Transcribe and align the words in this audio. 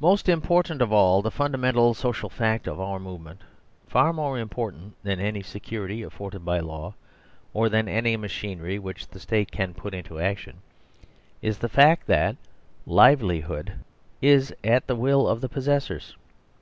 Most 0.00 0.28
important 0.28 0.82
of 0.82 0.92
all, 0.92 1.22
the 1.22 1.30
fundamental 1.30 1.94
social 1.94 2.28
fact 2.28 2.66
of 2.68 2.78
our 2.78 2.98
movement, 2.98 3.40
far 3.88 4.12
more 4.12 4.38
important 4.38 5.02
than 5.02 5.18
any 5.18 5.42
se 5.42 5.60
curity 5.60 6.04
afforded 6.06 6.44
by 6.44 6.60
law, 6.60 6.92
or 7.54 7.70
than 7.70 7.88
any 7.88 8.18
machinery 8.18 8.78
which 8.78 9.08
the 9.08 9.18
State 9.18 9.50
can 9.50 9.72
put 9.72 9.94
into 9.94 10.20
action, 10.20 10.58
is 11.40 11.56
the 11.56 11.70
fact 11.70 12.06
that 12.06 12.36
liveli 12.86 13.40
hood 13.44 13.72
is 14.20 14.54
at 14.62 14.86
the 14.88 14.94
will 14.94 15.26
of 15.26 15.40
the 15.40 15.48
possessors. 15.48 16.14